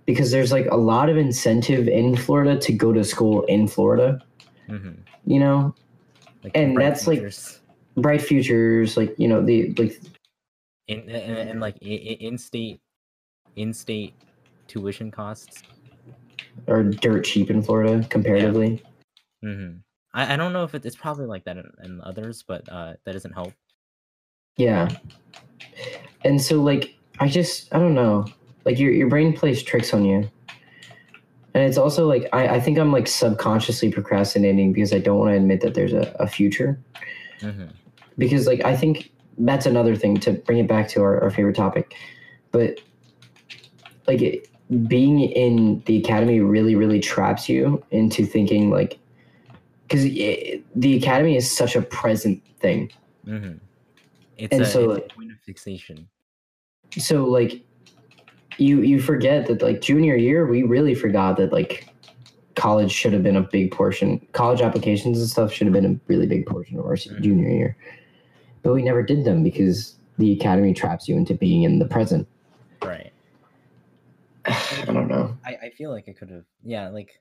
[0.04, 4.20] because there's like a lot of incentive in Florida to go to school in Florida.
[4.68, 4.90] hmm
[5.24, 5.74] You know,
[6.42, 7.22] like And that's, like,
[7.96, 10.00] bright futures, like you know the like
[10.88, 12.80] in and, and like in state
[13.56, 14.14] in state
[14.68, 15.62] tuition costs
[16.68, 18.82] are dirt cheap in Florida comparatively.
[19.42, 19.76] Hmm
[20.12, 22.94] I, I don't know if it, it's probably like that in, in others but uh
[23.04, 23.54] that doesn't help
[24.56, 24.88] Yeah.
[26.24, 28.26] And so like I just I don't know.
[28.64, 30.30] Like your your brain plays tricks on you.
[31.54, 35.32] And it's also like I, I think I'm like subconsciously procrastinating because I don't want
[35.32, 36.78] to admit that there's a, a future.
[37.40, 37.66] hmm
[38.18, 41.56] because like I think that's another thing to bring it back to our, our favorite
[41.56, 41.94] topic.
[42.52, 42.80] But
[44.06, 44.48] like it,
[44.86, 48.99] being in the academy really really traps you into thinking like
[49.90, 52.90] because the academy is such a present thing.
[53.24, 53.54] hmm
[54.38, 56.08] it's, And a, so, it's like- a point of fixation
[56.96, 57.62] So like
[58.58, 61.88] you you forget that like junior year we really forgot that like
[62.56, 64.18] college should have been a big portion.
[64.32, 67.20] College applications and stuff should have been a really big portion of our Mhm.
[67.20, 67.76] junior year.
[68.62, 72.26] But we never did them because the academy traps you into being in the present.
[72.84, 73.12] right
[74.46, 75.36] I don't know.
[75.44, 77.20] I, I feel like I could have yeah like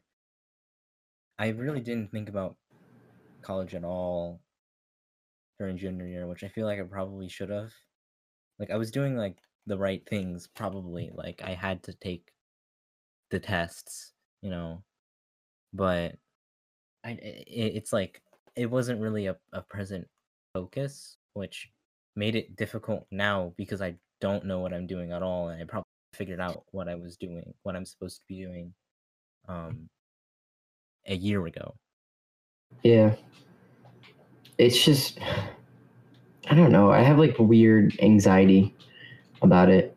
[1.40, 2.58] I really didn't think about
[3.42, 4.42] college at all
[5.58, 7.72] during junior year, which I feel like I probably should have.
[8.60, 11.12] Like I was doing like the right things probably.
[11.14, 12.34] Like I had to take
[13.32, 14.12] the tests,
[14.42, 14.84] you know,
[15.74, 16.16] but
[17.06, 18.22] I it, it's like
[18.58, 20.06] it wasn't really a, a present
[20.54, 21.70] focus, which
[22.18, 25.66] made it difficult now because I don't know what I'm doing at all, and I
[25.66, 28.74] probably figured out what I was doing, what I'm supposed to be doing,
[29.48, 29.88] um,
[31.08, 31.76] a year ago.
[32.84, 33.16] Yeah.
[34.58, 35.20] It's just
[36.50, 36.92] I don't know.
[36.92, 38.76] I have like weird anxiety
[39.42, 39.96] about it.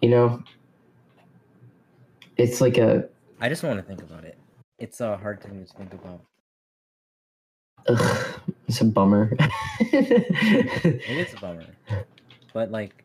[0.00, 0.42] You know?
[2.36, 3.08] It's like a
[3.40, 4.38] I just want to think about it.
[4.78, 6.20] It's a hard thing to think about.
[7.88, 9.32] ugh, it's a bummer.
[9.80, 11.64] It is a bummer,
[12.52, 13.04] but like,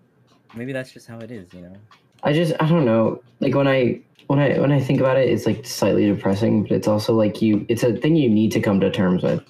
[0.56, 1.76] maybe that's just how it is, you know.
[2.24, 3.22] I just I don't know.
[3.40, 6.72] Like when I when I when I think about it, it's like slightly depressing, but
[6.72, 9.44] it's also like you it's a thing you need to come to terms with.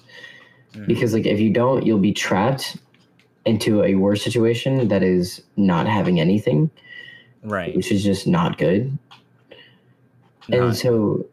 [0.74, 0.86] Mm.
[0.86, 2.76] Because like if you don't, you'll be trapped
[3.46, 6.70] into a worse situation that is not having anything,
[7.42, 7.76] Right.
[7.76, 8.96] which is just not good.
[10.50, 11.26] And so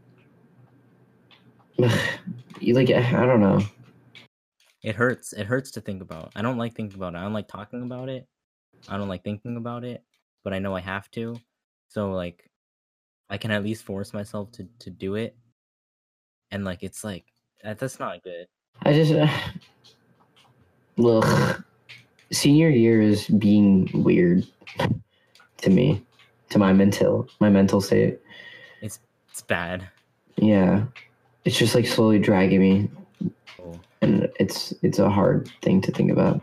[2.60, 3.62] you like I don't know.
[4.84, 5.34] it hurts.
[5.34, 6.32] It hurts to think about.
[6.36, 7.18] I don't like thinking about it.
[7.18, 8.28] I don't like talking about it.
[8.90, 10.04] I don't like thinking about it,
[10.44, 11.40] but I know I have to.
[11.88, 12.50] So like,
[13.30, 15.36] I can at least force myself to to do it.
[16.52, 17.26] And like, it's like
[17.64, 18.48] that's not good.
[18.84, 19.28] I just uh,
[21.04, 21.64] ugh.
[22.32, 24.48] Senior year is being weird
[25.58, 26.02] to me,
[26.50, 28.20] to my mental my mental state.
[28.82, 29.88] It's it's bad.
[30.38, 30.86] Yeah.
[31.44, 32.90] It's just like slowly dragging me
[33.60, 33.80] Oh.
[34.02, 36.42] and it's it's a hard thing to think about.